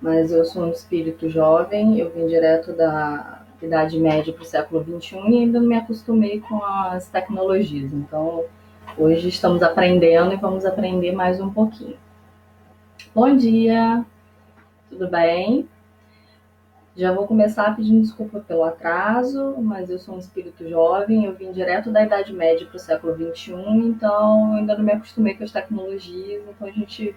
[0.00, 4.84] mas eu sou um espírito jovem, eu vim direto da Idade Média para o século
[4.84, 7.92] XXI e ainda não me acostumei com as tecnologias.
[7.92, 8.44] Então,
[8.96, 11.96] hoje estamos aprendendo e vamos aprender mais um pouquinho.
[13.12, 14.04] Bom dia,
[14.88, 15.68] tudo bem?
[16.96, 21.52] Já vou começar pedindo desculpa pelo atraso, mas eu sou um espírito jovem, eu vim
[21.52, 23.52] direto da Idade Média para o século XXI,
[23.84, 27.14] então ainda não me acostumei com as tecnologias, então a gente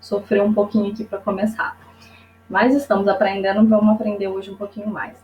[0.00, 1.83] sofreu um pouquinho aqui para começar.
[2.48, 5.18] Mas estamos aprendendo, vamos aprender hoje um pouquinho mais.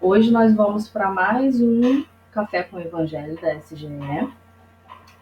[0.00, 3.88] Hoje nós vamos para mais um Café com o Evangelho da SGE.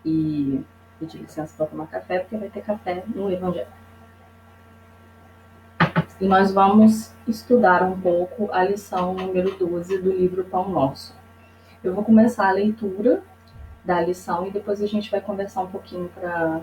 [0.05, 0.62] E
[1.01, 3.66] pedir licença para tomar café, porque vai ter café no Evangelho.
[6.20, 11.17] E nós vamos estudar um pouco a lição número 12 do livro Pão Nosso.
[11.83, 13.23] Eu vou começar a leitura
[13.83, 16.61] da lição e depois a gente vai conversar um pouquinho para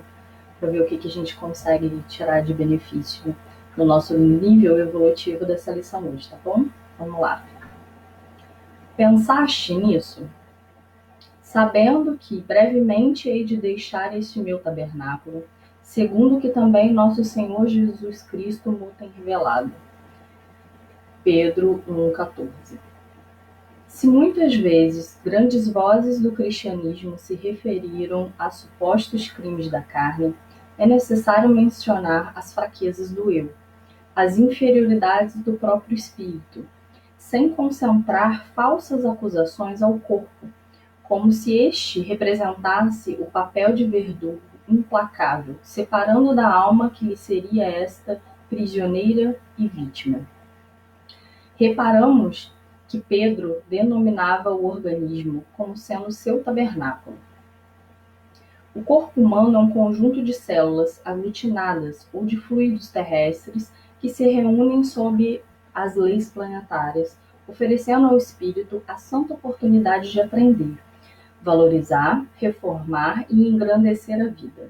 [0.61, 3.35] ver o que, que a gente consegue tirar de benefício
[3.75, 6.65] no nosso nível evolutivo dessa lição hoje, tá bom?
[6.97, 7.43] Vamos lá.
[8.95, 10.29] Pensaste nisso?
[11.41, 15.43] Sabendo que brevemente hei de deixar este meu tabernáculo
[15.83, 19.71] segundo que também nosso Senhor Jesus Cristo me tem revelado.
[21.23, 22.79] Pedro 1,14
[23.87, 30.33] Se muitas vezes grandes vozes do cristianismo se referiram a supostos crimes da carne,
[30.77, 33.51] é necessário mencionar as fraquezas do eu,
[34.15, 36.65] as inferioridades do próprio espírito,
[37.17, 40.47] sem concentrar falsas acusações ao corpo,
[41.03, 47.65] como se este representasse o papel de verdugo implacável, separando da alma que lhe seria
[47.65, 50.21] esta prisioneira e vítima.
[51.55, 52.53] Reparamos
[52.87, 57.17] que Pedro denominava o organismo como sendo seu tabernáculo.
[58.75, 63.71] O corpo humano é um conjunto de células aglutinadas ou de fluidos terrestres
[64.03, 65.41] que se reúnem sob
[65.73, 70.77] as leis planetárias, oferecendo ao espírito a santa oportunidade de aprender,
[71.41, 74.69] valorizar, reformar e engrandecer a vida.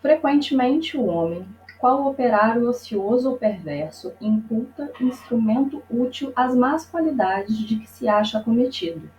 [0.00, 1.44] Frequentemente, o homem,
[1.80, 8.38] qual operário ocioso ou perverso, imputa instrumento útil às más qualidades de que se acha
[8.38, 9.10] acometido.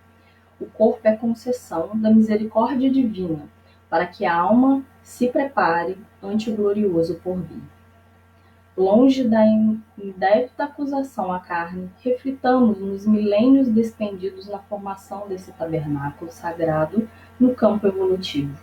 [0.57, 3.49] O corpo é concessão da misericórdia divina,
[3.89, 7.74] para que a alma se prepare ante o glorioso porvir.
[8.77, 9.41] Longe da
[9.97, 17.07] indébita acusação à carne, reflitamos nos milênios despendidos na formação desse tabernáculo sagrado
[17.39, 18.53] no campo evolutivo.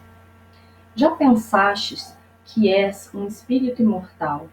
[0.95, 2.15] Já pensastes
[2.45, 4.49] que és um espírito imortal,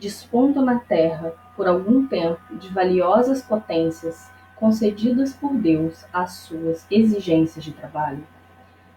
[0.00, 7.64] dispondo na terra, por algum tempo, de valiosas potências concedidas por Deus às suas exigências
[7.64, 8.26] de trabalho?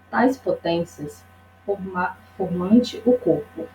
[0.10, 1.24] Tais potências
[1.64, 3.68] forma, formante o corpo,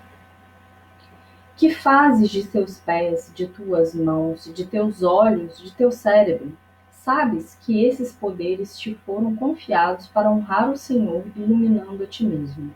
[1.57, 6.57] que fazes de teus pés, de tuas mãos, de teus olhos, de teu cérebro?
[6.91, 12.73] Sabes que esses poderes te foram confiados para honrar o Senhor, iluminando a ti mesmo.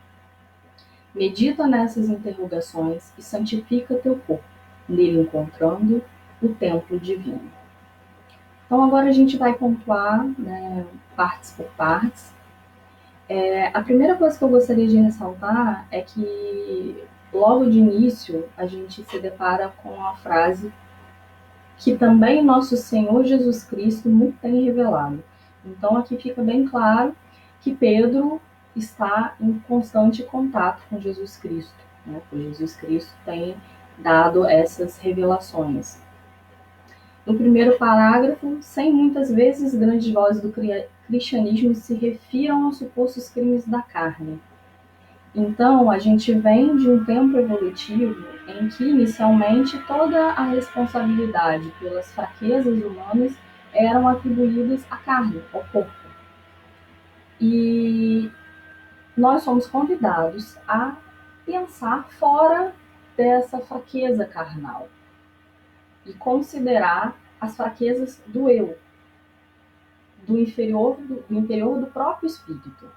[1.14, 4.44] Medita nessas interrogações e santifica teu corpo,
[4.88, 6.03] nele encontrando
[6.43, 7.50] o templo divino.
[8.66, 12.34] Então, agora a gente vai pontuar né, partes por partes.
[13.28, 17.03] É, a primeira coisa que eu gostaria de ressaltar é que
[17.37, 20.73] logo de início, a gente se depara com a frase
[21.79, 25.23] que também nosso Senhor Jesus Cristo nos tem revelado.
[25.65, 27.15] Então, aqui fica bem claro
[27.61, 28.41] que Pedro
[28.75, 31.75] está em constante contato com Jesus Cristo,
[32.07, 32.21] né?
[32.29, 33.57] Porque Jesus Cristo tem
[33.99, 36.01] dado essas revelações.
[37.27, 40.55] No primeiro parágrafo, sem muitas vezes grandes vozes do
[41.07, 44.41] cristianismo se refiram aos supostos crimes da carne,
[45.39, 52.11] então, a gente vem de um tempo evolutivo em que, inicialmente, toda a responsabilidade pelas
[52.11, 53.35] fraquezas humanas
[53.71, 55.93] eram atribuídas à carne, ao corpo.
[57.39, 58.33] E
[59.15, 60.97] nós somos convidados a
[61.45, 62.73] pensar fora
[63.15, 64.89] dessa fraqueza carnal
[66.06, 68.79] e considerar as fraquezas do eu,
[70.27, 72.89] do inferior do, interior do próprio espírito.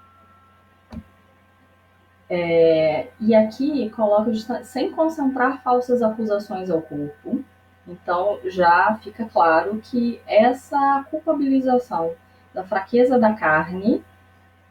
[2.32, 4.32] É, e aqui coloca
[4.62, 7.44] sem concentrar falsas acusações ao corpo.
[7.88, 12.12] Então já fica claro que essa culpabilização
[12.54, 14.04] da fraqueza da carne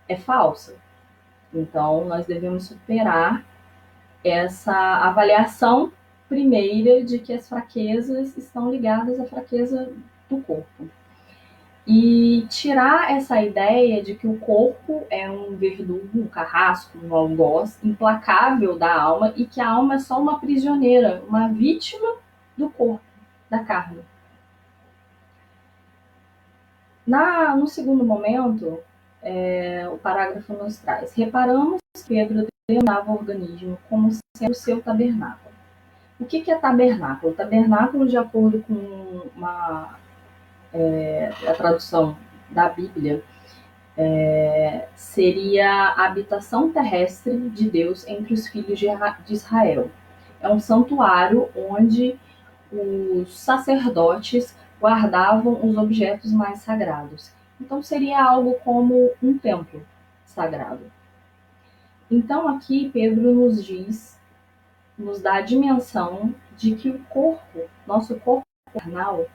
[0.07, 0.75] é falsa.
[1.53, 3.44] Então nós devemos superar
[4.23, 5.91] essa avaliação
[6.29, 9.91] primeira de que as fraquezas estão ligadas à fraqueza
[10.29, 10.89] do corpo.
[11.91, 17.83] E tirar essa ideia de que o corpo é um verdugo, um carrasco, um algoz
[17.83, 22.18] implacável da alma e que a alma é só uma prisioneira, uma vítima
[22.56, 23.01] do corpo,
[23.50, 24.03] da carne.
[27.07, 28.80] Na, no segundo momento,
[29.24, 34.80] é, o parágrafo nos traz: reparamos que Pedro denominava o organismo como sendo o seu
[34.80, 35.56] tabernáculo.
[36.19, 37.33] O que, que é tabernáculo?
[37.33, 39.97] Tabernáculo, de acordo com uma,
[40.74, 42.18] é, a tradução
[42.50, 43.24] da Bíblia,
[43.98, 48.88] é, seria a habitação terrestre de Deus entre os filhos de
[49.30, 49.92] Israel.
[50.39, 52.18] É um santuário onde
[52.71, 57.31] os sacerdotes guardavam os objetos mais sagrados.
[57.60, 59.86] Então seria algo como um templo
[60.25, 60.89] sagrado.
[62.10, 64.18] Então aqui Pedro nos diz,
[64.98, 69.25] nos dá a dimensão de que o corpo, nosso corpo carnal,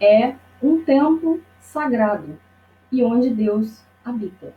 [0.00, 2.38] é um templo sagrado
[2.90, 4.52] e onde Deus habita.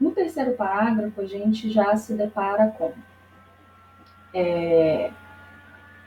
[0.00, 2.92] No terceiro parágrafo, a gente já se depara com
[4.34, 5.10] é,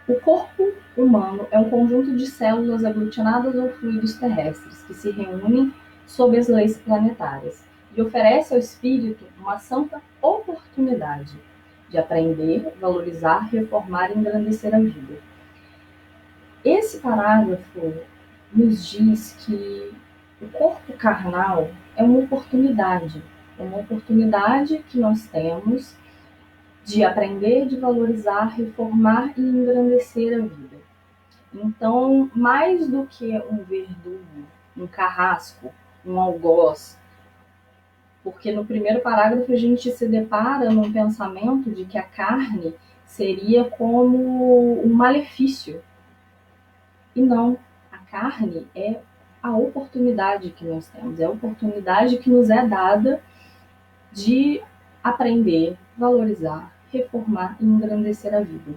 [0.08, 5.74] o corpo humano é um conjunto de células aglutinadas ou fluidos terrestres que se reúnem
[6.06, 11.38] sob as leis planetárias e oferece ao espírito uma santa oportunidade
[11.90, 15.16] de aprender, valorizar, reformar e engrandecer a vida.
[16.64, 17.94] Esse parágrafo
[18.54, 19.94] nos diz que
[20.42, 23.22] o corpo carnal é uma oportunidade,
[23.58, 25.96] é uma oportunidade que nós temos
[26.84, 30.78] de aprender, de valorizar, reformar e engrandecer a vida.
[31.54, 34.46] Então, mais do que um verdugo,
[34.76, 35.72] um carrasco,
[36.06, 36.98] um algoz,
[38.24, 42.74] porque no primeiro parágrafo a gente se depara num pensamento de que a carne
[43.06, 45.82] seria como um malefício.
[47.16, 47.58] E não,
[48.12, 49.00] carne é
[49.42, 53.24] a oportunidade que nós temos, é a oportunidade que nos é dada
[54.12, 54.62] de
[55.04, 58.76] aprender, valorizar, reformar e engrandecer a vida.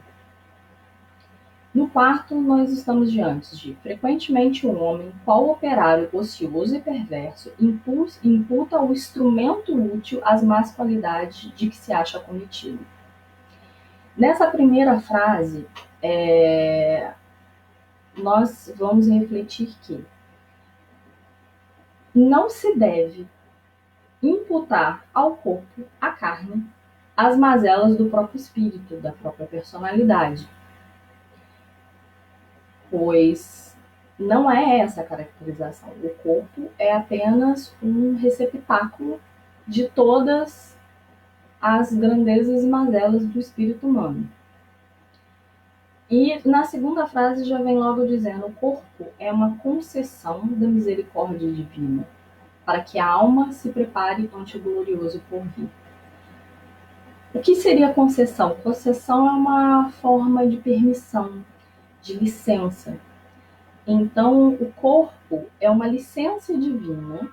[1.74, 8.80] No quarto, nós estamos diante de frequentemente um homem, qual operário ocioso e perverso, imputa
[8.80, 12.78] o instrumento útil as más qualidades de que se acha cometido.
[14.16, 15.66] Nessa primeira frase,
[16.00, 17.12] é,
[18.16, 20.04] nós vamos refletir que
[22.14, 23.26] não se deve
[24.22, 26.66] imputar ao corpo, a carne,
[27.16, 30.48] as mazelas do próprio espírito, da própria personalidade.
[32.90, 33.76] Pois
[34.18, 35.90] não é essa a caracterização.
[36.02, 39.20] O corpo é apenas um receptáculo
[39.66, 40.76] de todas
[41.60, 44.28] as grandezas e mazelas do espírito humano.
[46.10, 51.50] E na segunda frase já vem logo dizendo: o corpo é uma concessão da misericórdia
[51.50, 52.06] divina,
[52.64, 55.68] para que a alma se prepare ante o glorioso porvir.
[57.32, 58.54] O que seria concessão?
[58.62, 61.44] Concessão é uma forma de permissão,
[62.00, 62.96] de licença.
[63.86, 67.28] Então, o corpo é uma licença divina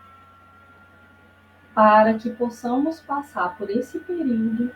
[1.73, 4.71] para que possamos passar por esse período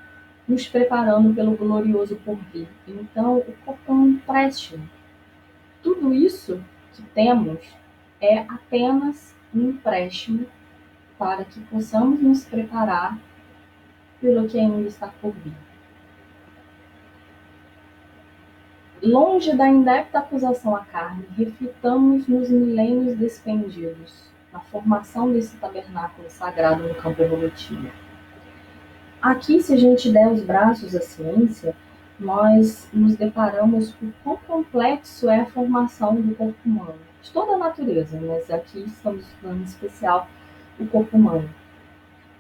[0.48, 2.68] nos preparando pelo glorioso porvir.
[2.88, 4.88] Então, o corpo é um empréstimo.
[5.82, 6.64] Tudo isso
[6.94, 7.60] que temos
[8.22, 10.46] é apenas um empréstimo
[11.18, 13.18] para que possamos nos preparar
[14.22, 15.54] pelo que ainda está por vir.
[19.02, 26.88] Longe da indepta acusação à carne, reflitamos nos milênios despendidos, na formação desse tabernáculo sagrado
[26.88, 28.05] no campo evolutivo.
[29.26, 31.76] Aqui, se a gente der os braços à ciência,
[32.20, 37.58] nós nos deparamos com quão complexo é a formação do corpo humano, de toda a
[37.58, 40.28] natureza, mas aqui estamos estudando em especial
[40.80, 41.50] o corpo humano.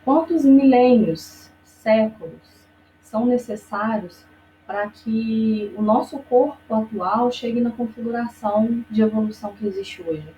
[0.04, 2.68] Quantos milênios séculos
[3.02, 4.24] são necessários
[4.68, 10.30] para que o nosso corpo atual chegue na configuração de evolução que existe hoje.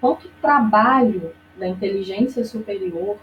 [0.00, 3.18] Quanto trabalho da inteligência superior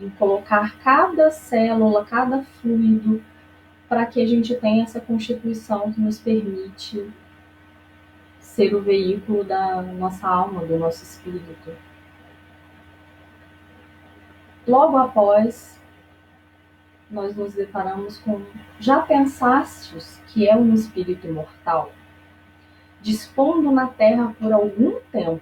[0.00, 3.22] em colocar cada célula, cada fluido,
[3.88, 7.08] para que a gente tenha essa constituição que nos permite
[8.40, 11.70] ser o veículo da nossa alma, do nosso espírito.
[14.66, 15.80] Logo após
[17.10, 18.42] nós nos deparamos com:
[18.80, 21.92] já pensastes que é um espírito imortal?
[23.00, 25.40] Dispondo na terra por algum tempo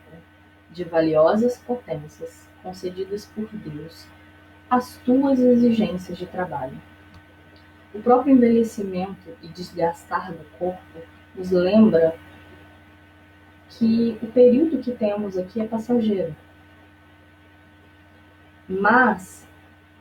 [0.70, 4.06] de valiosas potências concedidas por Deus,
[4.70, 6.80] as tuas exigências de trabalho.
[7.94, 11.00] O próprio envelhecimento e desgastar do corpo
[11.34, 12.16] nos lembra
[13.68, 16.34] que o período que temos aqui é passageiro.
[18.68, 19.46] Mas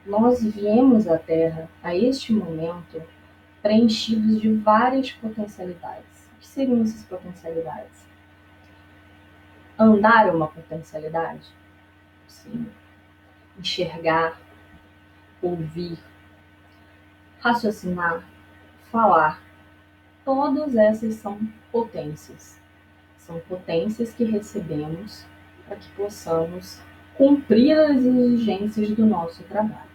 [0.05, 3.01] nós viemos à Terra a este momento
[3.61, 6.29] preenchidos de várias potencialidades.
[6.35, 8.05] O que seriam essas potencialidades?
[9.77, 11.47] Andar é uma potencialidade?
[12.27, 12.67] Sim.
[13.57, 14.39] Enxergar,
[15.43, 15.99] ouvir,
[17.39, 18.23] raciocinar,
[18.91, 19.41] falar.
[20.23, 21.39] Todas essas são
[21.71, 22.59] potências.
[23.17, 25.25] São potências que recebemos
[25.67, 26.81] para que possamos
[27.15, 29.93] cumprir as exigências do nosso trabalho.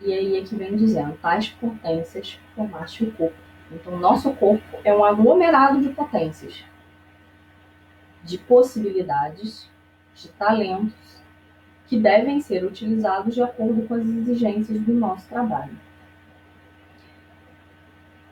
[0.00, 3.36] E aí é que vem dizendo, tais potências formaste o corpo.
[3.70, 6.64] Então, nosso corpo é um aglomerado de potências,
[8.24, 9.70] de possibilidades,
[10.14, 11.19] de talentos,
[11.90, 15.76] que devem ser utilizados de acordo com as exigências do nosso trabalho.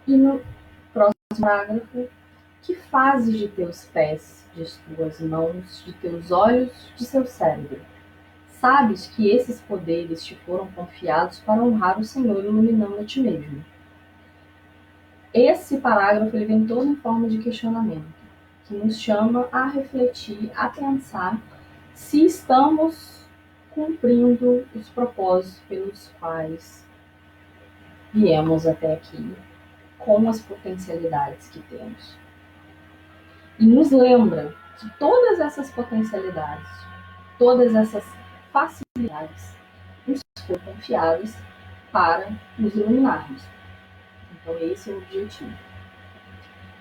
[0.07, 0.41] E no
[0.93, 2.09] próximo parágrafo,
[2.63, 7.81] que fazes de teus pés, de tuas mãos, de teus olhos, de seu cérebro?
[8.47, 13.65] Sabes que esses poderes te foram confiados para honrar o Senhor iluminando a ti mesmo.
[15.35, 18.07] Esse parágrafo ele vem todo em forma de questionamento,
[18.67, 21.41] que nos chama a refletir, a pensar
[21.93, 23.18] se estamos
[23.79, 26.85] cumprindo os propósitos pelos quais
[28.13, 29.37] viemos até aqui,
[29.99, 32.19] com as potencialidades que temos.
[33.57, 36.69] E nos lembra que todas essas potencialidades,
[37.39, 38.05] todas essas
[38.53, 39.55] facilidades
[40.05, 41.37] nos foram confiadas
[41.93, 43.45] para nos iluminarmos.
[44.33, 45.57] Então, esse é o objetivo.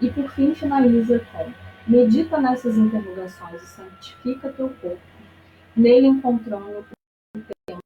[0.01, 1.53] E por fim, finaliza com:
[1.85, 5.16] medita nessas interrogações e santifica teu corpo,
[5.77, 6.85] nele encontrando o
[7.69, 7.79] tempo.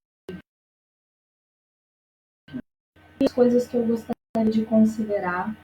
[3.23, 5.55] As coisas que eu gostaria de considerar,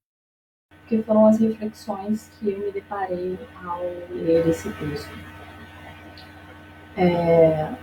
[0.88, 5.12] que foram as reflexões que eu me deparei ao ler esse texto.
[6.96, 7.74] É,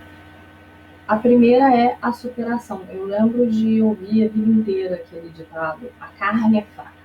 [1.07, 2.85] a primeira é a superação.
[2.89, 7.04] Eu lembro de ouvir a vida inteira aquele ditado: a carne é fraca.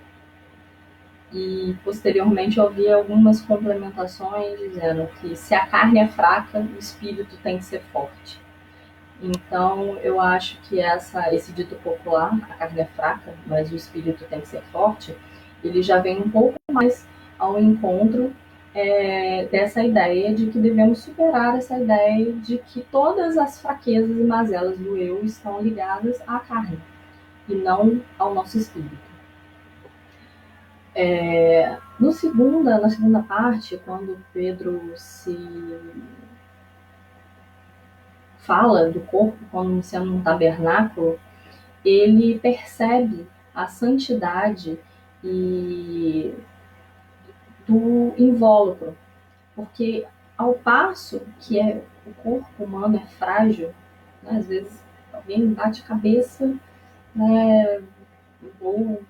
[1.32, 7.36] E posteriormente eu ouvi algumas complementações dizendo que se a carne é fraca, o espírito
[7.42, 8.40] tem que ser forte.
[9.22, 14.24] Então eu acho que essa, esse dito popular, a carne é fraca, mas o espírito
[14.24, 15.16] tem que ser forte,
[15.62, 17.06] ele já vem um pouco mais
[17.38, 18.32] ao encontro
[18.74, 24.24] é, dessa ideia de que devemos superar essa ideia de que todas as fraquezas e
[24.24, 26.78] mazelas do eu estão ligadas à carne
[27.48, 29.09] e não ao nosso espírito.
[30.94, 35.36] É, no segunda, na segunda parte, quando Pedro se
[38.38, 41.18] fala do corpo como sendo um tabernáculo,
[41.84, 44.78] ele percebe a santidade
[45.22, 46.34] e
[47.66, 48.96] do invólucro,
[49.54, 50.06] porque
[50.36, 53.72] ao passo que é, o corpo humano é frágil,
[54.22, 54.82] né, às vezes
[55.12, 56.52] alguém bate a cabeça,
[57.14, 57.82] né,
[58.60, 59.02] ou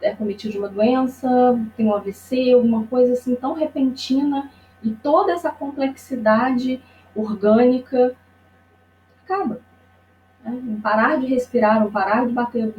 [0.00, 1.28] é cometido de uma doença,
[1.76, 4.50] tem um AVC, alguma coisa assim tão repentina,
[4.82, 6.80] e toda essa complexidade
[7.14, 8.14] orgânica
[9.24, 9.60] acaba.
[10.44, 10.50] Né?
[10.50, 12.72] Um parar de respirar, um parar de bater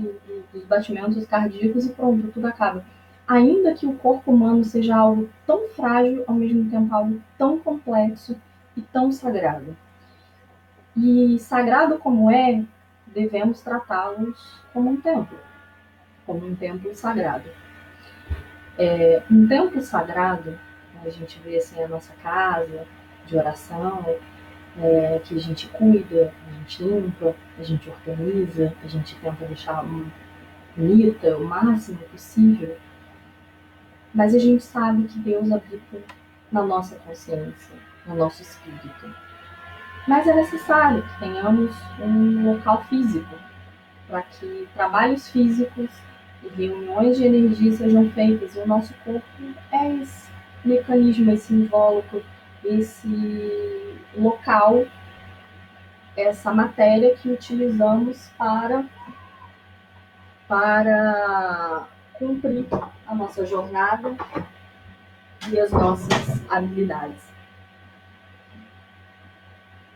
[0.54, 2.84] dos batimentos cardíacos e pronto, tudo acaba
[3.28, 8.38] ainda que o corpo humano seja algo tão frágil, ao mesmo tempo algo tão complexo
[8.76, 9.76] e tão sagrado.
[10.96, 12.64] E sagrado como é,
[13.06, 15.38] devemos tratá-los como um templo,
[16.28, 17.50] como um templo sagrado.
[18.78, 20.60] É, um templo sagrado,
[21.04, 22.86] a gente vê assim a nossa casa
[23.26, 24.06] de oração,
[24.80, 29.84] é, que a gente cuida, a gente limpa, a gente organiza, a gente tenta deixar
[30.76, 32.78] bonita o máximo possível
[34.18, 36.02] mas a gente sabe que Deus habita
[36.52, 39.14] na nossa consciência, no nosso espírito.
[40.08, 43.36] Mas é necessário que tenhamos um local físico
[44.08, 45.92] para que trabalhos físicos
[46.56, 48.56] reuniões de energia sejam feitas.
[48.56, 49.26] E o nosso corpo
[49.72, 50.30] é esse
[50.64, 52.24] mecanismo, esse invólucro,
[52.64, 54.86] esse local,
[56.16, 58.86] essa matéria que utilizamos para
[60.48, 62.66] para cumprir
[63.06, 64.16] a nossa jornada
[65.50, 67.22] e as nossas habilidades.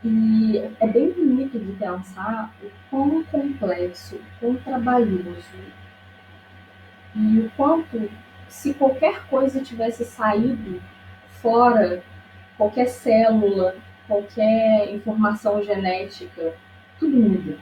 [0.03, 5.45] E é bem bonito de pensar o quão complexo, o quão trabalhoso
[7.15, 8.09] e o quanto,
[8.47, 10.81] se qualquer coisa tivesse saído
[11.41, 12.03] fora,
[12.57, 13.75] qualquer célula,
[14.07, 16.53] qualquer informação genética,
[16.99, 17.57] tudo muda.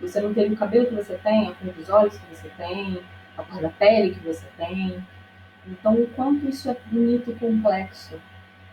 [0.00, 3.02] Você não teve o cabelo que você tem, a cor dos olhos que você tem,
[3.36, 5.02] a cor da pele que você tem.
[5.66, 8.20] Então, o quanto isso é bonito e complexo.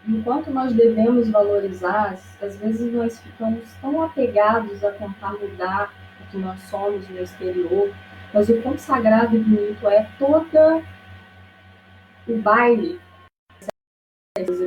[0.08, 6.38] Enquanto nós devemos valorizar, às vezes nós ficamos tão apegados a tentar mudar o que
[6.38, 7.90] nós somos no exterior,
[8.34, 10.84] mas o quão sagrado e bonito é toda
[12.28, 13.00] o baile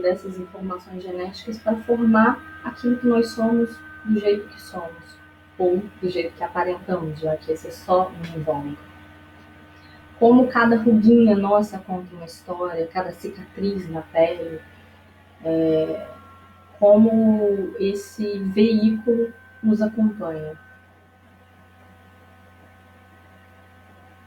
[0.07, 5.19] dessas informações genéticas para formar aquilo que nós somos do jeito que somos,
[5.59, 8.79] ou do jeito que aparentamos, já que esse é só um invólucro.
[10.21, 14.61] Como cada ruguinha nossa conta uma história, cada cicatriz na pele,
[15.45, 16.07] é,
[16.79, 19.33] como esse veículo
[19.63, 20.57] nos acompanha.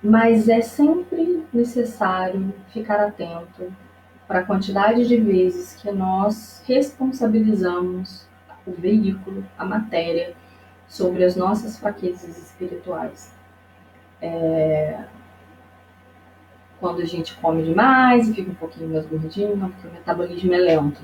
[0.01, 3.72] Mas é sempre necessário ficar atento
[4.27, 8.27] para a quantidade de vezes que nós responsabilizamos
[8.65, 10.36] o veículo, a matéria,
[10.88, 13.34] sobre as nossas fraquezas espirituais.
[14.22, 15.03] É...
[16.79, 20.58] Quando a gente come demais e fica um pouquinho mais gordinho, porque o metabolismo é
[20.58, 21.01] lento.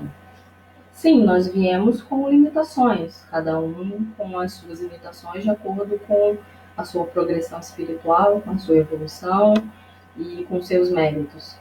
[0.90, 6.38] Sim, nós viemos com limitações, cada um com as suas limitações de acordo com
[6.76, 9.54] a sua progressão espiritual, com a sua evolução
[10.16, 11.56] e com seus méritos.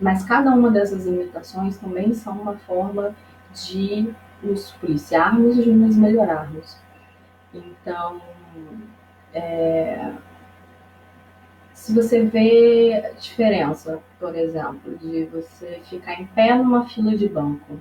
[0.00, 3.14] Mas cada uma dessas limitações também são uma forma
[3.52, 6.78] de nos policiarmos e de nos melhorarmos.
[7.52, 8.20] Então,
[9.34, 10.12] é,
[11.74, 17.80] se você vê diferença, por exemplo, de você ficar em pé numa fila de banco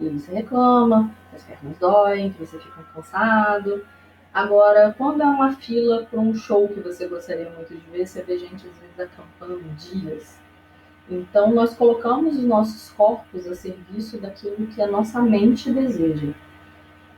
[0.00, 3.84] e você reclama, as pernas doem, que você fica cansado.
[4.36, 8.22] Agora, quando é uma fila para um show que você gostaria muito de ver, você
[8.22, 10.38] vê gente às vezes acampando dias
[11.08, 16.32] então, nós colocamos os nossos corpos a serviço daquilo que a nossa mente deseja.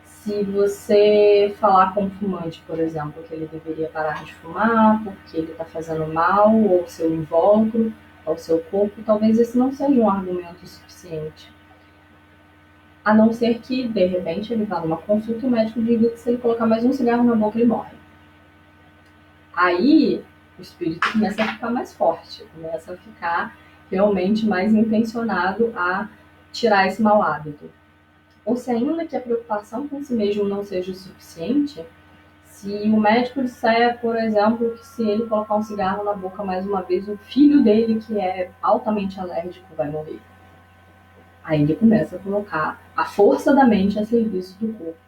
[0.04, 5.38] Se você falar com um fumante, por exemplo, que ele deveria parar de fumar porque
[5.38, 7.92] ele está fazendo mal ao seu invólucro,
[8.26, 11.50] ao seu corpo, talvez esse não seja um argumento suficiente.
[13.08, 16.18] A não ser que, de repente, ele vá numa consulta e o médico diga que
[16.18, 17.96] se ele colocar mais um cigarro na boca, ele morre.
[19.56, 20.22] Aí,
[20.58, 23.56] o espírito começa a ficar mais forte, começa a ficar
[23.90, 26.06] realmente mais intencionado a
[26.52, 27.70] tirar esse mau hábito.
[28.44, 31.82] Ou se ainda que a preocupação com si mesmo não seja o suficiente,
[32.44, 36.66] se o médico disser, por exemplo, que se ele colocar um cigarro na boca mais
[36.66, 40.20] uma vez, o filho dele, que é altamente alérgico, vai morrer.
[41.48, 44.98] Aí ele começa a colocar a força da mente a serviço do corpo.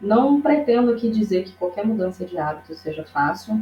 [0.00, 3.60] Não pretendo aqui dizer que qualquer mudança de hábito seja fácil,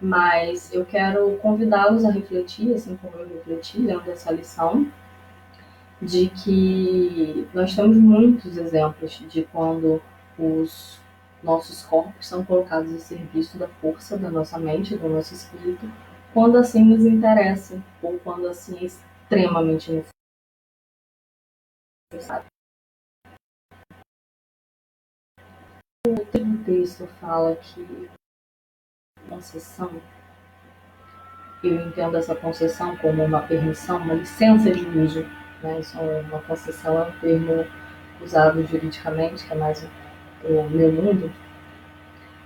[0.00, 4.88] mas eu quero convidá-los a refletir, assim como eu refleti lendo essa lição,
[6.00, 10.02] de que nós temos muitos exemplos de quando
[10.36, 11.00] os
[11.44, 15.88] nossos corpos são colocados a serviço da força da nossa mente, do nosso espírito,
[16.34, 19.92] quando assim nos interessa, ou quando assim é extremamente
[26.06, 28.10] O texto fala que
[29.28, 29.90] concessão,
[31.64, 35.24] eu entendo essa concessão como uma permissão, uma licença de uso.
[35.62, 35.80] Né?
[35.80, 37.66] Isso é uma concessão é um termo
[38.20, 39.88] usado juridicamente, que é mais
[40.44, 41.32] o meu mundo.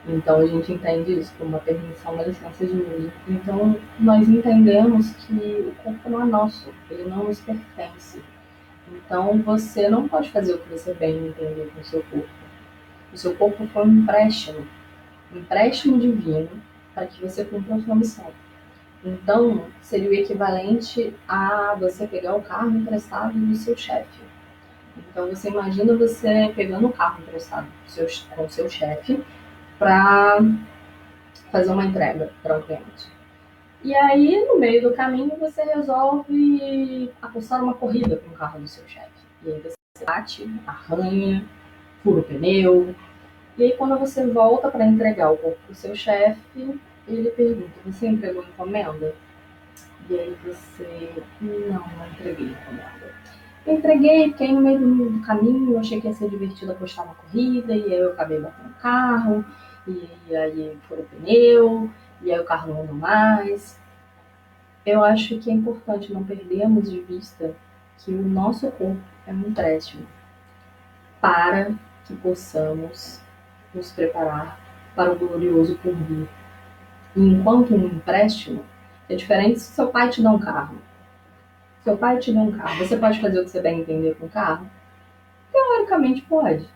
[0.07, 3.13] Então a gente entende isso como uma permissão, uma licença de uso.
[3.27, 5.35] Então nós entendemos que
[5.69, 8.23] o corpo não é nosso, ele não nos pertence.
[8.93, 12.29] Então você não pode fazer o que você bem entender com o seu corpo.
[13.13, 14.67] O seu corpo foi um empréstimo,
[15.33, 16.51] um empréstimo divino
[16.95, 18.27] para que você cumpra a sua missão.
[19.05, 24.21] Então, seria o equivalente a você pegar o carro emprestado do seu chefe.
[24.97, 27.69] Então, você imagina você pegando o carro emprestado
[28.35, 29.23] com o seu chefe
[29.79, 30.39] para
[31.53, 33.16] fazer uma entrega para o cliente.
[33.87, 38.67] E aí, no meio do caminho, você resolve apostar uma corrida com o carro do
[38.67, 39.13] seu chefe.
[39.45, 41.45] E aí você bate, arranha,
[42.03, 42.93] fura o pneu,
[43.57, 47.71] e aí, quando você volta para entregar o corpo para o seu chefe, ele pergunta:
[47.87, 49.15] Você entregou encomenda?
[50.11, 53.15] E aí você: Não, não entreguei encomenda.
[53.65, 57.73] Eu entreguei, aí no meio do caminho achei que ia ser divertido apostar uma corrida,
[57.73, 59.45] e aí eu acabei batendo o carro,
[59.87, 61.89] e aí furou o pneu,
[62.23, 63.79] e aí o carro não andou mais.
[64.85, 67.55] Eu acho que é importante não perdermos de vista
[67.99, 70.07] que o nosso corpo é um empréstimo
[71.21, 71.73] para
[72.05, 73.21] que possamos
[73.75, 74.59] nos preparar
[74.95, 76.29] para o glorioso porvir.
[77.15, 78.65] E enquanto um empréstimo
[79.09, 80.77] é diferente se seu pai te dá um carro.
[81.83, 84.27] Seu pai te dá um carro, você pode fazer o que você bem entender com
[84.27, 84.69] o carro?
[85.53, 86.69] Teoricamente pode,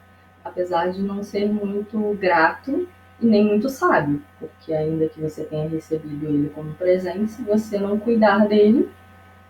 [0.44, 2.88] apesar de não ser muito grato
[3.20, 7.78] e nem muito sábio, porque ainda que você tenha recebido ele como presente, se você
[7.78, 8.90] não cuidar dele,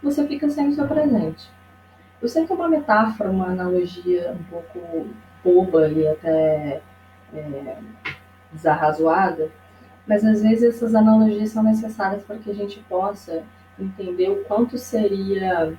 [0.03, 1.49] você fica sem o seu presente.
[2.21, 5.09] Eu sei que é uma metáfora, uma analogia um pouco
[5.43, 6.83] boba e até
[7.33, 7.77] é,
[8.53, 9.51] desarrazoada,
[10.07, 13.43] mas às vezes essas analogias são necessárias para que a gente possa
[13.79, 15.73] entender o quanto seria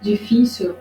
[0.00, 0.76] difícil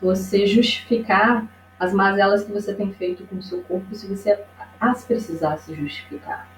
[0.00, 1.46] você justificar
[1.78, 4.38] as mazelas que você tem feito com o seu corpo se você
[4.80, 6.48] as precisasse justificar.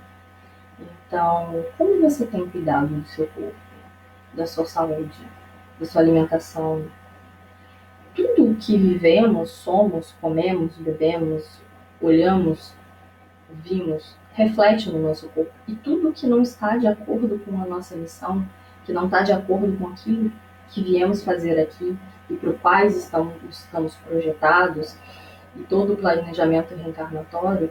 [1.06, 3.54] Então, como você tem cuidado do seu corpo,
[4.32, 5.26] da sua saúde,
[5.78, 6.84] da sua alimentação?
[8.14, 11.60] Tudo o que vivemos, somos, comemos, bebemos,
[12.00, 12.74] olhamos,
[13.48, 15.52] vimos, reflete no nosso corpo.
[15.66, 18.46] E tudo que não está de acordo com a nossa missão,
[18.84, 20.32] que não está de acordo com aquilo
[20.68, 21.96] que viemos fazer aqui
[22.28, 24.96] e para o quais estamos projetados,
[25.56, 27.70] e todo o planejamento reencarnatório,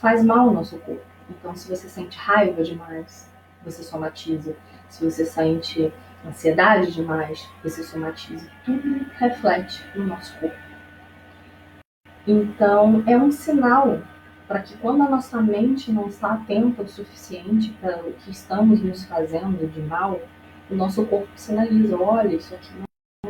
[0.00, 1.04] faz mal ao nosso corpo.
[1.28, 3.30] Então, se você sente raiva demais,
[3.62, 4.56] você somatiza.
[4.88, 5.92] Se você sente
[6.26, 8.50] ansiedade demais, você somatiza.
[8.64, 10.56] Tudo reflete no nosso corpo.
[12.26, 14.02] Então, é um sinal
[14.48, 18.82] para que quando a nossa mente não está atenta o suficiente para o que estamos
[18.82, 20.20] nos fazendo de mal,
[20.68, 22.72] o nosso corpo sinaliza, olha, isso aqui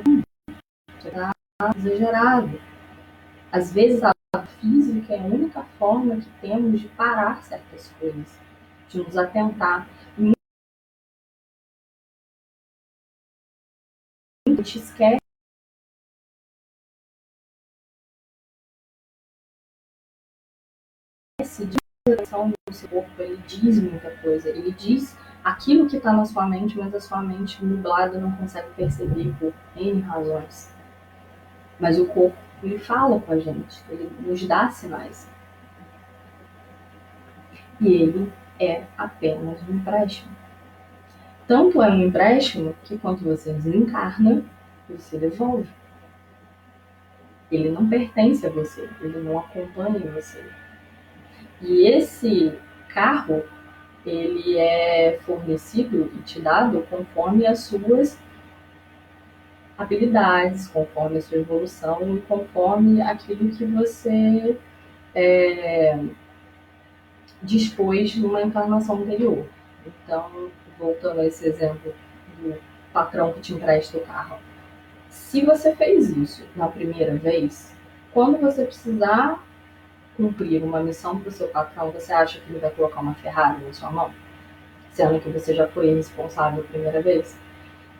[0.07, 0.23] não
[0.99, 1.31] está
[1.77, 2.59] exagerado.
[3.53, 8.39] Às vezes a física é a única forma que temos de parar certas coisas,
[8.89, 9.89] de nos atentar.
[10.19, 10.33] E
[14.47, 15.19] a gente esquece
[21.67, 26.25] de direção do seu corpo, ele diz muita coisa, ele diz aquilo que está na
[26.25, 30.73] sua mente, mas a sua mente nublada não consegue perceber por N razões.
[31.81, 35.29] Mas o corpo, ele fala com a gente, ele nos dá sinais.
[37.81, 40.31] E ele é apenas um empréstimo.
[41.47, 44.45] Tanto é um empréstimo que quando você desencarna,
[44.89, 45.69] você devolve.
[47.51, 50.45] Ele não pertence a você, ele não acompanha você.
[51.61, 52.57] E esse
[52.89, 53.43] carro,
[54.07, 58.19] ele é fornecido e te dado conforme as suas
[59.81, 64.57] habilidades, conforme a sua evolução e conforme aquilo que você
[65.15, 65.99] é,
[67.43, 69.47] dispôs numa encarnação anterior.
[69.87, 71.95] Então, voltando a esse exemplo
[72.39, 72.55] do
[72.93, 74.39] patrão que te empresta o carro.
[75.09, 77.75] Se você fez isso na primeira vez,
[78.13, 79.43] quando você precisar
[80.17, 83.65] cumprir uma missão para o seu patrão, você acha que ele vai colocar uma Ferrari
[83.65, 84.13] na sua mão?
[84.91, 87.39] Sendo que você já foi responsável a primeira vez?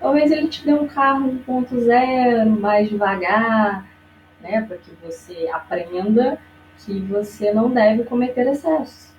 [0.01, 3.87] Talvez ele te dê um carro 1.0 mais devagar,
[4.41, 6.39] né, para que você aprenda
[6.79, 9.13] que você não deve cometer excessos.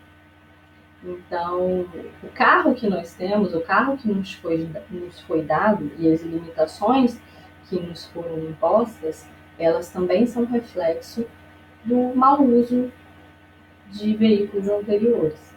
[1.03, 1.85] Então,
[2.23, 6.21] o carro que nós temos, o carro que nos foi, nos foi dado e as
[6.21, 7.19] limitações
[7.69, 11.25] que nos foram impostas, elas também são reflexo
[11.85, 12.91] do mau uso
[13.91, 15.50] de veículos anteriores.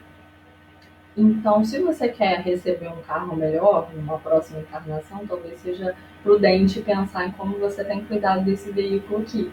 [1.16, 7.26] Então, se você quer receber um carro melhor numa próxima encarnação, talvez seja prudente pensar
[7.26, 9.52] em como você tem cuidado desse veículo aqui,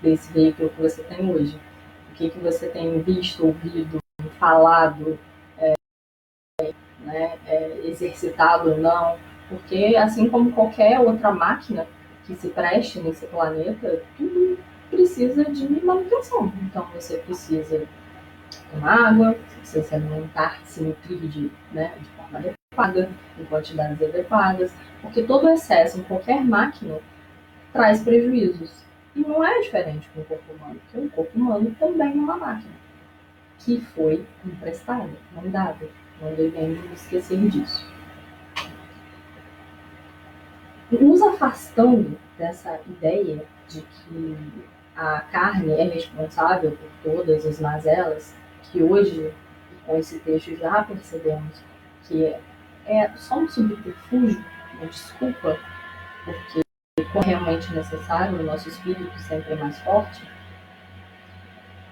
[0.00, 1.58] desse veículo que você tem hoje.
[2.10, 3.98] O que, que você tem visto, ouvido,
[4.38, 5.18] falado,
[5.58, 5.74] é,
[7.00, 11.88] né, é, exercitado ou não, porque assim como qualquer outra máquina
[12.24, 14.58] que se preste nesse planeta, tudo
[14.90, 16.52] precisa de manutenção.
[16.62, 17.84] Então você precisa
[18.70, 24.74] tomar água, você se alimentar, se nutrir de, né, de forma adequada, em quantidades adequadas,
[25.00, 26.98] porque todo excesso em qualquer máquina
[27.72, 28.84] traz prejuízos.
[29.14, 32.36] E não é diferente com o corpo humano, porque o corpo humano também é uma
[32.36, 32.74] máquina
[33.58, 35.88] que foi emprestada, não dada.
[36.20, 37.86] Não devemos esquecer disso.
[40.90, 44.36] Nos afastando dessa ideia de que
[44.96, 48.34] a carne é responsável por todas as mazelas,
[48.70, 49.32] que hoje,
[49.86, 51.62] com esse texto, já percebemos
[52.06, 52.34] que
[52.86, 55.58] é só um subterfúgio, uma desculpa,
[56.24, 56.60] porque
[56.98, 60.22] é realmente necessário, o nosso espírito sempre é mais forte,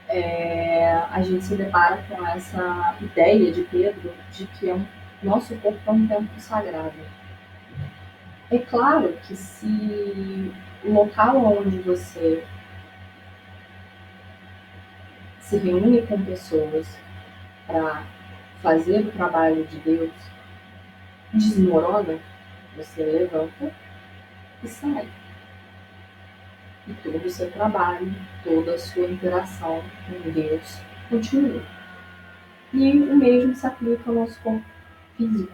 [0.08, 4.86] é, a gente se depara com essa ideia de Pedro de que é um,
[5.22, 6.92] nosso corpo é um templo sagrado.
[8.50, 10.52] É claro que se
[10.84, 12.44] o local onde você
[15.52, 16.98] se reúne com pessoas
[17.66, 18.06] para
[18.62, 20.10] fazer o trabalho de Deus
[21.34, 22.18] desmorona,
[22.74, 23.70] você levanta
[24.62, 25.06] e sai.
[26.88, 31.62] E todo o seu trabalho, toda a sua interação com Deus continua.
[32.72, 34.64] E o mesmo se aplica ao nosso corpo
[35.18, 35.52] físico.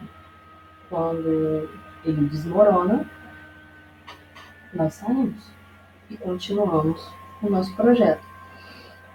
[0.88, 1.68] Quando
[2.04, 3.04] ele desmorona,
[4.72, 5.50] nós saímos
[6.08, 7.04] e continuamos
[7.42, 8.27] o nosso projeto.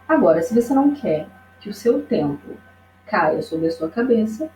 [0.07, 1.27] Agora, se você não quer
[1.59, 2.57] que o seu tempo
[3.05, 4.49] caia sobre a sua cabeça,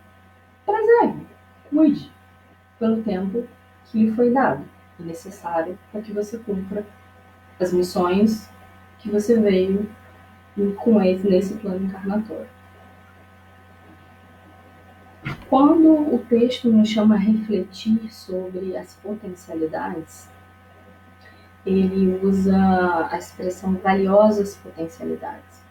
[0.66, 1.26] preserve,
[1.70, 2.12] cuide
[2.78, 3.48] pelo tempo
[3.86, 4.64] que lhe foi dado
[5.00, 6.86] e necessário para que você cumpra
[7.60, 8.50] as missões
[9.00, 9.90] que você veio
[10.78, 12.50] com esse nesse plano encarnatório.
[15.50, 20.30] Quando o texto nos chama a refletir sobre as potencialidades,
[21.68, 22.58] ele usa
[23.12, 25.62] a expressão valiosas potencialidades.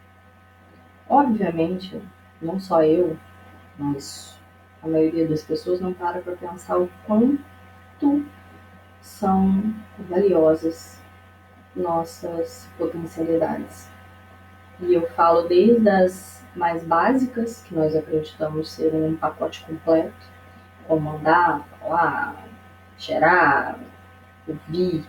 [1.09, 2.01] Obviamente,
[2.41, 3.17] não só eu,
[3.79, 4.39] mas
[4.83, 8.27] a maioria das pessoas não para para pensar o quanto
[9.01, 11.01] são valiosas
[11.75, 13.89] nossas potencialidades.
[14.81, 20.13] E eu falo desde as mais básicas, que nós acreditamos ser um pacote completo,
[20.87, 22.45] como andar, falar,
[22.99, 23.79] cheirar,
[24.47, 25.05] ouvir,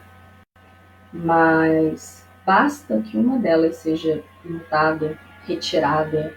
[1.12, 6.34] mas basta que uma delas seja mutada, retirada,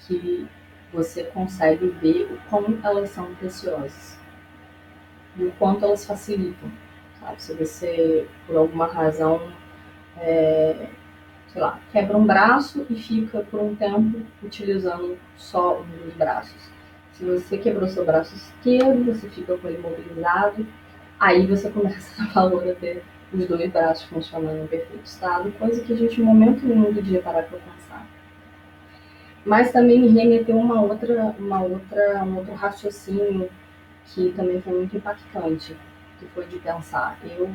[0.00, 0.48] que
[0.92, 4.18] você consegue ver o quão elas são preciosas
[5.36, 6.70] e o quanto elas facilitam.
[7.20, 7.42] Sabe?
[7.42, 9.40] Se você, por alguma razão,
[10.18, 10.88] é,
[11.48, 16.70] sei lá, quebra um braço e fica por um tempo utilizando só um dos braços.
[17.12, 20.66] Se você quebrou seu braço esquerdo, você fica com ele mobilizado,
[21.20, 25.82] aí você começa a valor a ter os dois braços funcionando em perfeito estado, coisa
[25.82, 28.06] que a gente, em momento nenhum do dia, parar para pensar.
[29.44, 33.50] Mas também me remeteu uma outra, uma outra, um outro raciocínio
[34.06, 35.76] que também foi muito impactante,
[36.18, 37.50] que foi de pensar, eu,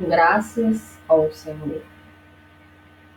[0.00, 1.82] graças ao Senhor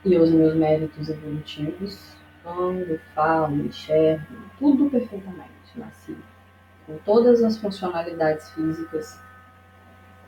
[0.04, 4.26] e aos meus méritos evolutivos, ando, falo, enxergo,
[4.58, 6.16] tudo perfeitamente, nasci
[6.88, 9.20] com todas as funcionalidades físicas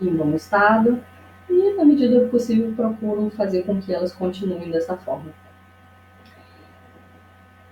[0.02, 1.04] em bom estado
[1.50, 5.32] e, na medida do possível, procuro fazer com que elas continuem dessa forma.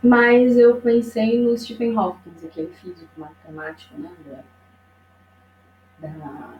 [0.02, 4.12] Mas eu pensei no Stephen Hawking, aquele físico matemático, né?
[6.00, 6.54] Da, da,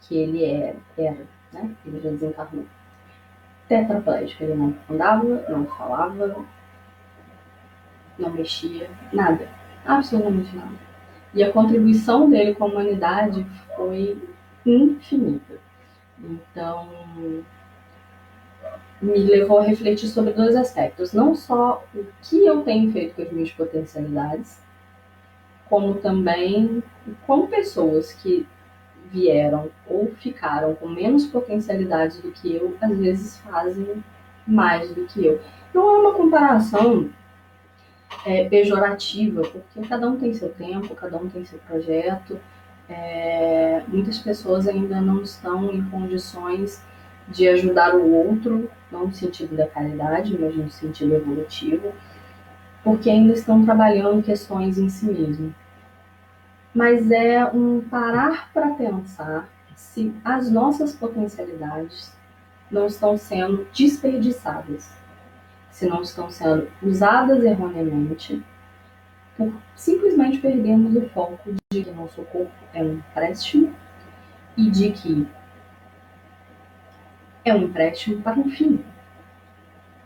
[0.00, 1.74] que ele é, era, né?
[1.84, 2.66] Ele já desencarnou.
[3.68, 6.44] Tetraplégico, ele não andava, não falava,
[8.18, 9.48] não mexia, nada.
[9.84, 10.74] Absolutamente nada.
[11.34, 14.20] E a contribuição dele com a humanidade foi
[14.64, 15.54] infinita.
[16.18, 16.88] Então,
[19.00, 21.12] me levou a refletir sobre dois aspectos.
[21.12, 24.60] Não só o que eu tenho feito com as minhas potencialidades,
[25.68, 26.82] como também
[27.26, 28.46] como pessoas que
[29.10, 34.02] vieram ou ficaram com menos potencialidades do que eu, às vezes fazem
[34.46, 35.40] mais do que eu.
[35.74, 37.10] Não é uma comparação
[38.24, 42.38] é, pejorativa, porque cada um tem seu tempo, cada um tem seu projeto,
[42.88, 46.82] é, muitas pessoas ainda não estão em condições
[47.28, 51.92] de ajudar o outro, não no sentido da caridade, mas no sentido evolutivo,
[52.82, 55.54] porque ainda estão trabalhando questões em si mesmo.
[56.74, 62.12] Mas é um parar para pensar se as nossas potencialidades
[62.70, 64.90] não estão sendo desperdiçadas,
[65.70, 68.42] se não estão sendo usadas erroneamente
[69.36, 73.74] por simplesmente perdermos o foco de que nosso corpo é um empréstimo
[74.56, 75.28] e de que
[77.44, 78.84] é um empréstimo para um fim.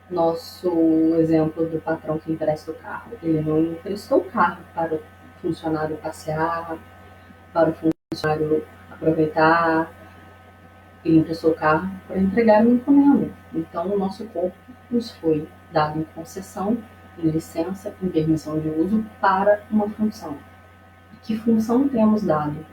[0.09, 0.71] Nosso
[1.17, 5.03] exemplo do patrão que empresta o carro, ele não emprestou o carro para o
[5.43, 6.79] funcionário passear,
[7.53, 9.91] para o funcionário aproveitar,
[11.05, 13.31] ele emprestou o carro para entregar uma encomenda.
[13.53, 14.57] Então, o nosso corpo
[14.91, 16.79] nos foi dado em concessão
[17.19, 20.37] licença, em permissão de uso para uma função.
[21.23, 22.65] Que função temos dado?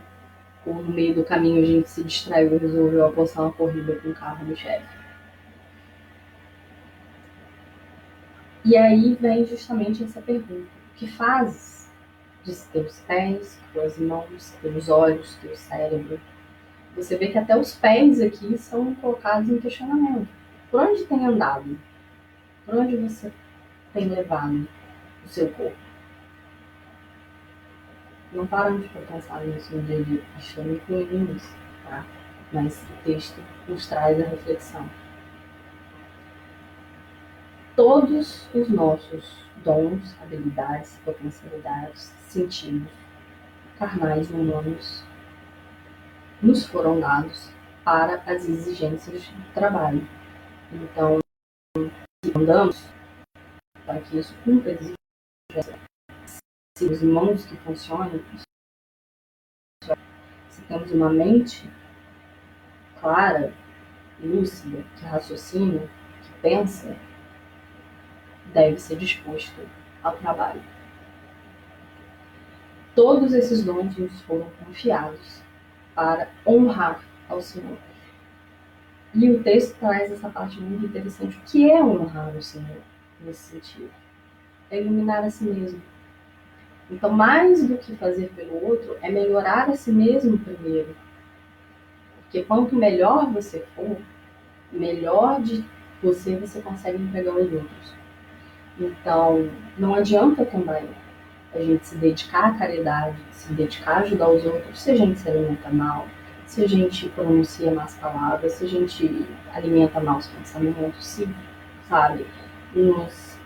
[0.66, 4.10] Ou no meio do caminho a gente se distraiu e resolveu apostar uma corrida com
[4.10, 5.04] o carro do chefe?
[8.66, 11.92] E aí vem justamente essa pergunta: o que fazes
[12.44, 16.20] de teus pés, tuas mãos, teus olhos, teu cérebro?
[16.96, 20.30] Você vê que até os pés aqui são colocados em questionamento.
[20.70, 21.78] Por onde tem andado?
[22.66, 23.32] Por onde você
[23.94, 24.68] tem levado
[25.24, 25.78] o seu corpo.
[28.32, 30.24] Não paramos para pensar nisso no dia a dia,
[30.74, 31.56] incluindo isso,
[31.88, 32.04] tá?
[32.52, 34.90] Mas o texto nos traz a reflexão.
[37.76, 42.92] Todos os nossos dons, habilidades, potencialidades, sentidos,
[43.78, 45.04] carnais e humanos,
[46.42, 47.52] nos foram dados
[47.84, 50.08] para as exigências do trabalho.
[50.72, 51.20] Então,
[52.24, 52.94] se andamos
[53.86, 54.78] para que isso cumpra
[56.78, 58.20] se os irmãos que funcionam,
[60.50, 61.70] se temos uma mente
[63.00, 63.54] clara,
[64.20, 65.82] lúcida, que raciocina,
[66.22, 66.98] que pensa,
[68.54, 69.62] deve ser disposto
[70.02, 70.64] ao trabalho.
[72.96, 75.42] Todos esses dons nos foram confiados
[75.94, 77.78] para honrar ao Senhor.
[79.14, 81.38] E o texto traz essa parte muito interessante.
[81.38, 82.82] O que é honrar o Senhor
[83.22, 83.90] nesse sentido?
[84.70, 85.82] É iluminar a si mesmo.
[86.90, 90.96] Então, mais do que fazer pelo outro, é melhorar a si mesmo primeiro.
[92.22, 93.98] Porque quanto melhor você for,
[94.72, 95.64] melhor de
[96.02, 97.94] você você consegue entregar aos outros.
[98.80, 100.90] Então, não adianta também
[101.54, 105.20] a gente se dedicar à caridade, se dedicar a ajudar os outros, se a gente
[105.20, 106.08] se alimenta mal,
[106.48, 111.30] se a gente pronuncia más palavras, se a gente alimenta maus pensamentos, se,
[111.88, 112.26] sabe,
[112.76, 113.38] nos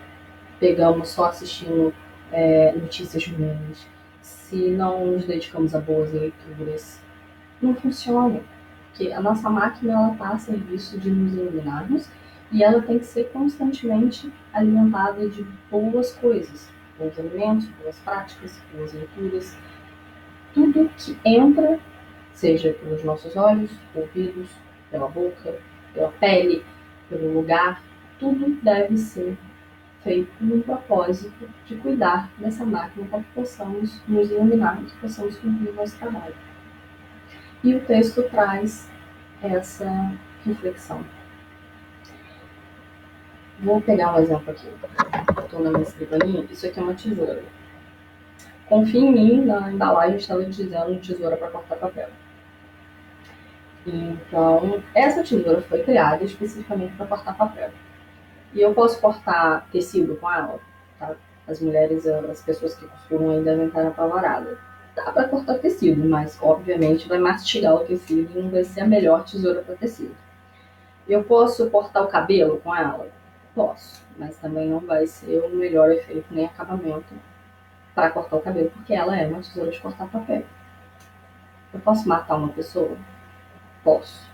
[0.59, 1.93] pegamos só assistindo
[2.31, 3.87] é, notícias ruins,
[4.21, 7.01] se não nos dedicamos a boas leituras,
[7.61, 8.41] não funciona.
[8.89, 12.09] Porque a nossa máquina está a serviço de nos iluminarmos
[12.51, 18.93] e ela tem que ser constantemente alimentada de boas coisas, bons alimentos, boas práticas, boas
[18.93, 19.57] leituras.
[20.53, 21.79] Tudo que entra,
[22.31, 24.49] seja pelos nossos olhos, ouvidos,
[24.89, 25.55] pela boca,
[25.93, 26.63] pela pele,
[27.09, 27.81] pelo lugar,
[28.19, 29.37] tudo deve ser
[30.03, 35.73] feito no propósito de cuidar dessa máquina para que possamos nos iluminar, que possamos cumprir
[35.73, 36.35] nosso trabalho.
[37.63, 38.89] E o texto traz
[39.41, 40.13] essa
[40.45, 41.03] reflexão.
[43.59, 44.67] Vou pegar um exemplo aqui.
[45.43, 46.45] Estou na minha escrivaninha.
[46.49, 47.43] Isso aqui é uma tesoura.
[48.67, 52.09] Confie em mim, na embalagem estava dizendo tesoura para cortar papel.
[53.85, 57.71] Então, essa tesoura foi criada especificamente para cortar papel.
[58.57, 60.59] E eu posso cortar tecido com ela,
[60.97, 61.13] tá?
[61.47, 64.57] As mulheres, as pessoas que costuram ainda devem estar apavoradas.
[64.95, 68.87] Dá para cortar tecido, mas obviamente vai mastigar o tecido e não vai ser a
[68.87, 70.15] melhor tesoura para tecido.
[71.07, 73.07] Eu posso cortar o cabelo com ela?
[73.53, 77.13] Posso, mas também não vai ser o melhor efeito nem acabamento
[77.93, 80.43] para cortar o cabelo, porque ela é uma tesoura de cortar papel.
[81.71, 82.97] Eu posso matar uma pessoa?
[83.83, 84.27] Posso.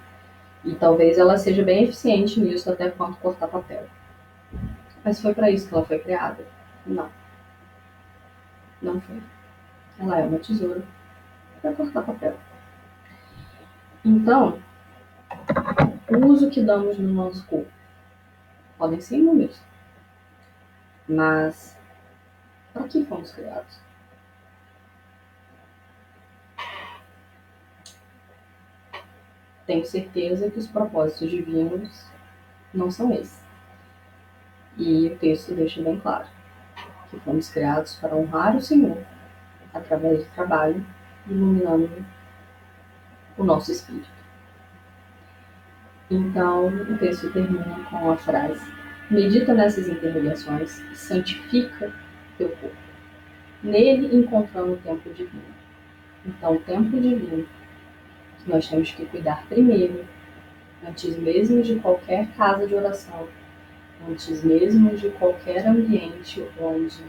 [0.63, 3.85] E talvez ela seja bem eficiente nisso até quanto cortar papel.
[5.03, 6.45] Mas foi para isso que ela foi criada?
[6.85, 7.09] Não.
[8.81, 9.21] Não foi.
[9.99, 10.83] Ela é uma tesoura
[11.61, 12.37] para cortar papel.
[14.03, 14.59] Então,
[16.09, 17.71] o uso que damos no nosso corpo
[18.77, 19.61] podem ser inúmeros.
[21.07, 21.77] Mas
[22.73, 23.79] para que fomos criados?
[29.65, 32.05] Tenho certeza que os propósitos divinos
[32.73, 33.42] não são esses.
[34.77, 36.25] E o texto deixa bem claro
[37.09, 38.97] que fomos criados para honrar o Senhor
[39.73, 40.85] através do trabalho,
[41.27, 42.05] iluminando
[43.37, 44.09] o nosso espírito.
[46.09, 48.61] Então, o texto termina com a frase:
[49.09, 51.93] Medita nessas interrogações e santifica
[52.37, 52.75] teu corpo.
[53.63, 55.53] Nele encontramos o tempo divino.
[56.25, 57.47] Então, o tempo divino
[58.43, 60.05] que nós temos que cuidar primeiro,
[60.85, 63.27] antes mesmo de qualquer casa de oração,
[64.09, 67.03] antes mesmo de qualquer ambiente onde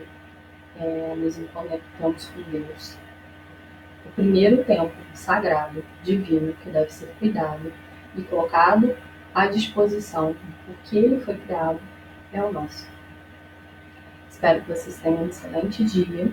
[0.76, 2.98] é, nos conectamos com Deus.
[4.06, 7.72] O primeiro tempo sagrado, divino, que deve ser cuidado
[8.16, 8.96] e colocado
[9.34, 11.80] à disposição porque ele foi criado
[12.32, 12.86] é o nosso.
[14.28, 16.32] Espero que vocês tenham um excelente dia,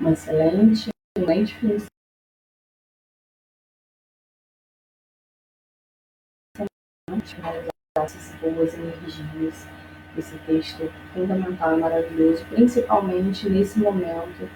[0.00, 1.86] uma excelente, excelente fim de
[7.28, 9.68] semana, essas boas energias,
[10.16, 14.48] esse texto fundamental e maravilhoso, principalmente nesse momento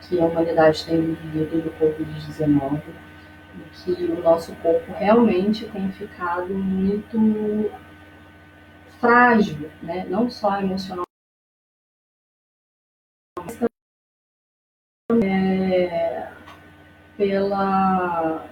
[0.00, 2.80] que a humanidade tem vivido do Covid-19
[3.84, 7.70] que o nosso corpo realmente tem ficado muito
[9.00, 10.04] frágil, né?
[10.06, 11.06] não só emocionalmente,
[13.38, 13.58] mas
[15.08, 16.32] também é,
[17.16, 18.46] pela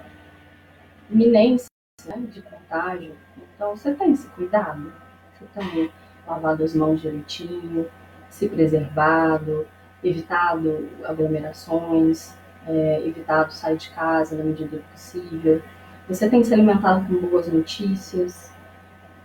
[1.11, 1.69] iminência
[2.05, 3.17] né, de contágio.
[3.57, 4.93] Então, você tem se cuidado,
[5.33, 5.91] você tem
[6.27, 7.89] lavado as mãos direitinho,
[8.29, 9.67] se preservado,
[10.05, 12.35] evitado aglomerações,
[12.67, 15.63] é, evitado sair de casa na medida possível.
[16.07, 18.53] Você tem se alimentado com boas notícias,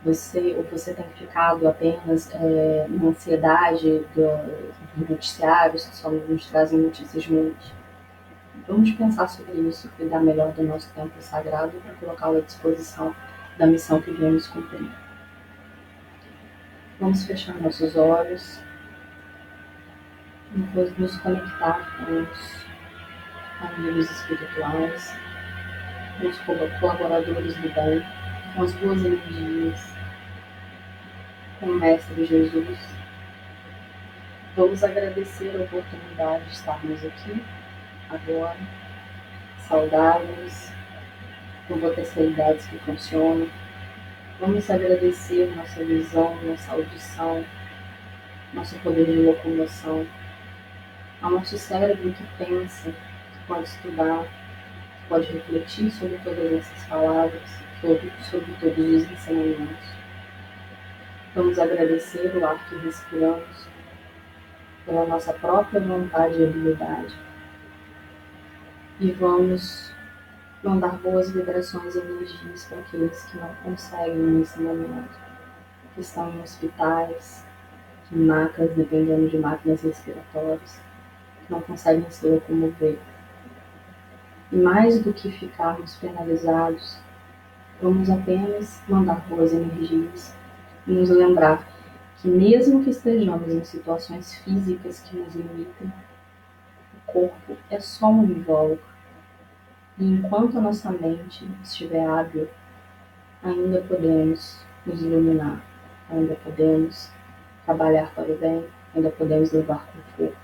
[0.04, 6.50] você ou você tem ficado apenas é, na ansiedade do, dos noticiários que só nos
[6.50, 7.74] trazem notícias ruins.
[8.68, 13.14] Vamos pensar sobre isso, cuidar melhor do nosso tempo sagrado para colocá-lo à disposição
[13.62, 14.90] da missão que viemos cumprir.
[17.00, 18.60] Vamos fechar nossos olhos
[20.98, 22.66] nos conectar com os
[23.62, 25.16] amigos espirituais,
[26.20, 28.04] com os colaboradores do bem,
[28.56, 29.94] com as boas energias,
[31.60, 32.80] com o Mestre Jesus.
[34.56, 37.44] Vamos agradecer a oportunidade de estarmos aqui
[38.10, 38.58] agora,
[39.60, 40.74] saudáveis,
[41.72, 43.48] com potencialidades que funcionam.
[44.40, 47.46] Vamos agradecer nossa visão, nossa audição,
[48.54, 50.06] nosso poder de locomoção,
[51.22, 57.42] ao nosso cérebro que pensa, que pode estudar, que pode refletir sobre todas essas palavras,
[57.80, 59.96] sobre, sobre todos os ensinamentos.
[61.34, 63.70] Vamos agradecer o ar que respiramos,
[64.86, 67.16] pela nossa própria vontade e habilidade.
[69.00, 69.91] E vamos
[70.64, 75.20] mandar boas vibrações e energias para aqueles que não conseguem nesse momento,
[75.94, 77.46] que estão em hospitais,
[78.12, 80.80] em macas, dependendo de máquinas respiratórias,
[81.46, 83.00] que não conseguem se locomover.
[84.52, 87.00] E mais do que ficarmos penalizados,
[87.82, 90.36] vamos apenas mandar boas energias
[90.86, 91.68] e nos lembrar
[92.18, 95.92] que, mesmo que estejamos em situações físicas que nos limitem,
[96.94, 98.91] o corpo é só um invólucro.
[100.02, 102.50] E enquanto a nossa mente estiver hábil,
[103.44, 105.64] ainda podemos nos iluminar,
[106.10, 107.12] ainda podemos
[107.66, 110.36] trabalhar para o bem, ainda podemos levar conforto,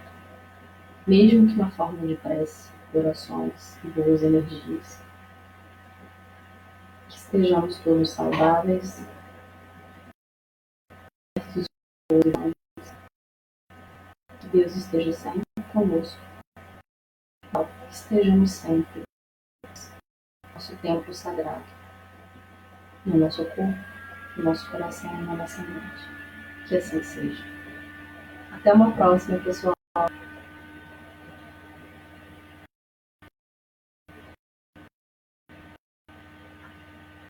[1.08, 5.02] mesmo que na forma de prece, orações e boas energias.
[7.10, 9.04] Que estejamos todos saudáveis
[14.40, 15.42] que Deus esteja sempre
[15.74, 16.22] conosco.
[17.52, 19.07] Que estejamos sempre
[20.58, 21.62] nosso templo sagrado,
[23.06, 23.78] no nosso corpo,
[24.36, 26.10] no nosso coração e na nossa mente.
[26.68, 27.44] Que assim seja.
[28.52, 29.76] Até uma próxima, pessoal.